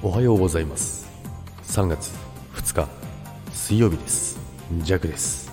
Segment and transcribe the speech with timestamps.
[0.00, 1.08] おはようございます。
[1.64, 2.14] 3月
[2.54, 2.88] 2日
[3.50, 4.38] 水曜日です。
[4.82, 5.50] ジャックです。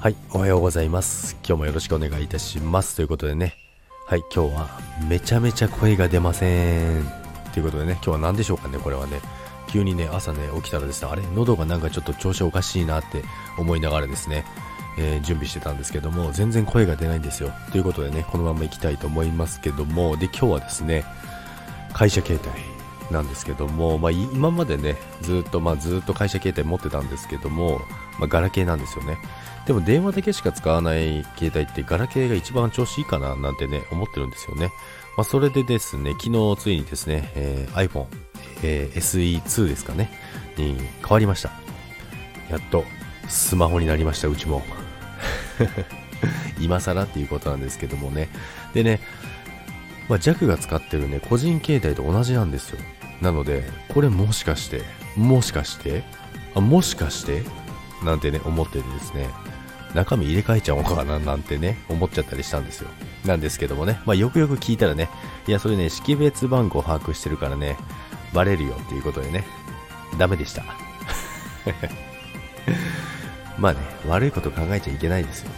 [0.00, 1.36] はいおはようございます。
[1.46, 2.96] 今日もよろしくお願いいたします。
[2.96, 3.54] ということでね。
[4.08, 7.04] はい今日はめちゃめちゃ声が出ません。
[7.52, 9.20] ということでね今日は何でしょうかねこれはね。
[9.68, 13.22] 急にね朝ね起きたらですねあれ喉がなんかちょっと調子おかしいなって
[13.56, 14.44] 思いながらですね
[14.98, 17.52] えー、準備してたんですけども全然声が出ないんですよ。
[17.70, 20.16] ということでねこのまま行きたいと思いますけども。
[20.16, 21.04] で今日はですね
[21.92, 22.69] 会社携帯。
[23.10, 27.80] なんですけども、まあ、今までねずっと、まあ、ずっと会社携帯持ってたんですけども、
[28.18, 29.18] まあ、ガラケーなんですよね。
[29.66, 34.72] でも電話だけしか使わない携帯ってガラケーが一番調子いいかななんてね思ってるんですよね、
[35.16, 38.06] まあ、それでですね昨日ついにですね、えー、iPhone、
[38.62, 40.10] えー、SE2 ですかね
[40.56, 41.50] に変わりました。
[42.50, 42.84] やっと
[43.28, 44.62] スマホになりましたうちも。
[46.60, 48.28] 今更っていうことなんですけどもね。
[48.74, 49.00] でね
[50.10, 52.80] まあ、弱が使ってるね、個人携帯と同じなんですよ。
[53.20, 54.82] なので、これもしかして、
[55.16, 56.02] もしかして、
[56.54, 57.42] あ、もしかして
[58.02, 59.28] なんてね、思っててですね、
[59.94, 62.88] 中身入れ替えちゃおうかななんてね、思っちゃったりしたんですよ。
[63.24, 65.10] なんですけどもね、まあ、よくよく聞いたらね、
[65.46, 67.76] いや、それね、識別番号把握してるからね、
[68.32, 69.44] バレるよっていうことでね、
[70.18, 70.64] ダメでした。
[73.58, 75.50] まあね、悪いこと考えちゃいけないですよ。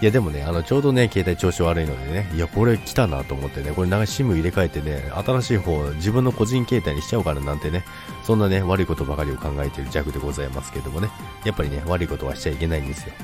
[0.00, 7.84] いやでもね、あのちょうどね、携帯調子悪いのでね、いや、これ来たなと思ってね、これ長い SIM 入れ替えてね、新しい方、自分の個人携帯にしちゃおうかななんてね、
[8.22, 11.08] そんなね、悪いことばかりを考えている弱でございますけどもね、
[11.44, 13.14] やっぱりね、悪いことはしちゃいけないんですよ。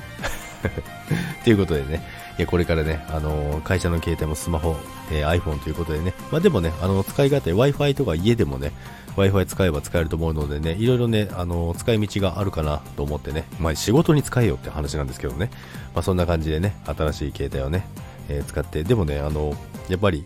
[1.43, 2.03] ということでね、
[2.37, 4.75] いやこれからね、あのー、会社の携帯もスマホ、
[5.11, 8.71] えー、iPhone ということでね、まあ、でもね、あの使い勝手、Wi-Fi とか家でもね、
[9.15, 15.49] Wi-Fi 使えば使えると思うのでね、いろいろね、あのー、使い道があるかなと思ってね、まあ、仕事に使えよって話なんですけどね、
[15.93, 17.85] まあ、そんな感じでね、新しい携帯をね、
[18.29, 19.55] え使って、でもね、あの
[19.89, 20.25] やっぱり、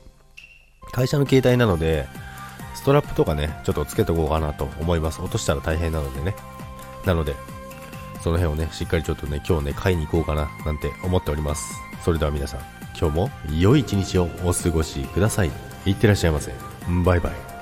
[0.91, 2.08] 会社の携帯なので、
[2.75, 5.22] ストラップとかね、ちょっとつけとこうかなと思います。
[5.22, 6.36] 落としたら大変なのでね。
[7.06, 7.35] なので、
[8.25, 11.75] その辺をね、しっかりちょっとね、今日ね、買いに行こうかな、なんて思っております。
[12.03, 12.59] それでは皆さん、
[13.00, 15.52] 今日も良い一日をお過ごしください。
[15.86, 16.52] いってらっしゃいませ。
[17.06, 17.54] バイバイ。